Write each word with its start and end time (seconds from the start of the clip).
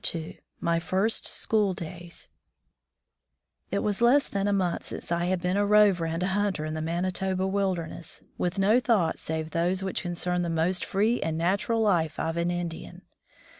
IS 0.03 0.15
n 0.15 0.37
MY 0.61 0.79
FIRST 0.79 1.27
SCHOOL 1.27 1.75
DAYS 1.75 2.27
TT 3.71 3.83
was 3.83 4.01
less 4.01 4.29
than 4.29 4.47
a 4.47 4.51
montli 4.51 4.81
since 4.83 5.11
I 5.11 5.25
had 5.25 5.39
been 5.43 5.57
a 5.57 5.65
'*' 5.65 5.65
rover 5.67 6.05
and 6.07 6.23
a 6.23 6.27
hunter 6.29 6.65
in 6.65 6.73
the 6.73 6.81
Manitoba 6.81 7.45
wil 7.45 7.75
derness, 7.75 8.23
with 8.35 8.57
no 8.57 8.79
thoughts 8.79 9.21
save 9.21 9.51
those 9.51 9.83
which 9.83 10.01
concern 10.01 10.41
the 10.41 10.49
most 10.49 10.83
free 10.83 11.21
and 11.21 11.37
natural 11.37 11.81
life 11.81 12.19
of 12.19 12.35
an 12.35 12.49
Indian. 12.49 13.03